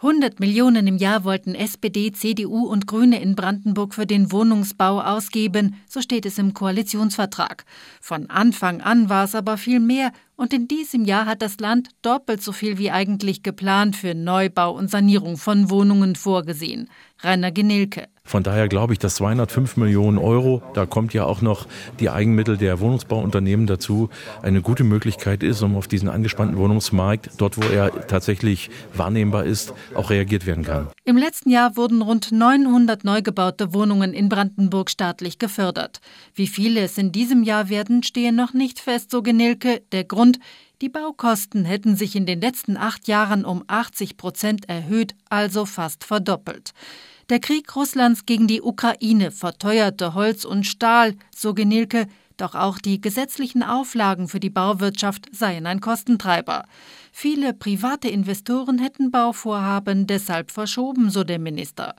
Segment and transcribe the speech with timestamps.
[0.00, 5.74] 100 Millionen im Jahr wollten SPD, CDU und Grüne in Brandenburg für den Wohnungsbau ausgeben,
[5.88, 7.64] so steht es im Koalitionsvertrag.
[8.00, 11.88] Von Anfang an war es aber viel mehr und in diesem Jahr hat das Land
[12.00, 16.88] doppelt so viel wie eigentlich geplant für Neubau und Sanierung von Wohnungen vorgesehen.
[17.20, 18.06] Rainer Genilke.
[18.22, 21.66] Von daher glaube ich, dass 205 Millionen Euro, da kommt ja auch noch
[21.98, 24.10] die Eigenmittel der Wohnungsbauunternehmen dazu,
[24.40, 29.74] eine gute Möglichkeit ist, um auf diesen angespannten Wohnungsmarkt, dort wo er tatsächlich wahrnehmbar ist,
[29.94, 30.86] auch reagiert werden kann.
[31.08, 36.02] Im letzten Jahr wurden rund 900 neu gebaute Wohnungen in Brandenburg staatlich gefördert.
[36.34, 39.80] Wie viele es in diesem Jahr werden, stehe noch nicht fest, so Genilke.
[39.90, 40.38] Der Grund,
[40.82, 46.04] die Baukosten hätten sich in den letzten acht Jahren um 80 Prozent erhöht, also fast
[46.04, 46.74] verdoppelt.
[47.30, 52.06] Der Krieg Russlands gegen die Ukraine verteuerte Holz und Stahl, so Genilke,
[52.40, 56.64] doch auch die gesetzlichen Auflagen für die Bauwirtschaft seien ein Kostentreiber.
[57.12, 61.94] Viele private Investoren hätten Bauvorhaben deshalb verschoben, so der Minister.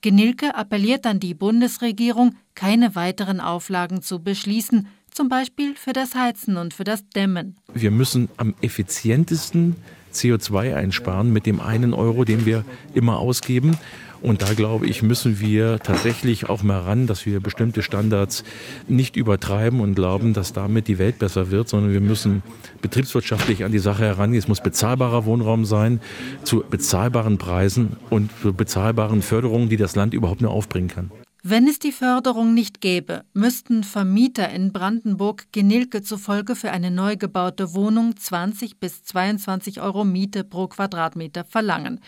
[0.00, 6.56] Genilke appelliert an die Bundesregierung, keine weiteren Auflagen zu beschließen, zum Beispiel für das Heizen
[6.56, 7.56] und für das Dämmen.
[7.74, 9.76] Wir müssen am effizientesten
[10.12, 12.64] CO2 einsparen mit dem einen Euro, den wir
[12.94, 13.76] immer ausgeben.
[14.20, 18.42] Und da glaube ich, müssen wir tatsächlich auch mal ran, dass wir bestimmte Standards
[18.88, 22.42] nicht übertreiben und glauben, dass damit die Welt besser wird, sondern wir müssen
[22.82, 24.40] betriebswirtschaftlich an die Sache herangehen.
[24.40, 26.00] Es muss bezahlbarer Wohnraum sein,
[26.42, 31.10] zu bezahlbaren Preisen und zu bezahlbaren Förderungen, die das Land überhaupt nur aufbringen kann.
[31.44, 37.16] Wenn es die Förderung nicht gäbe, müssten Vermieter in Brandenburg Genilke zufolge für eine neu
[37.16, 42.00] gebaute Wohnung 20 bis 22 Euro Miete pro Quadratmeter verlangen.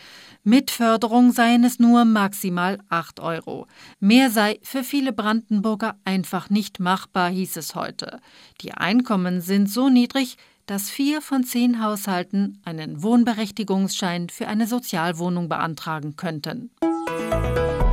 [0.43, 3.69] Mit Förderung seien es nur maximal 8 Euro.
[4.01, 8.19] Mehr sei für viele Brandenburger einfach nicht machbar, hieß es heute.
[8.63, 15.49] Die Einkommen sind so niedrig, dass vier von zehn Haushalten einen Wohnberechtigungsschein für eine Sozialwohnung
[15.49, 16.71] beantragen könnten.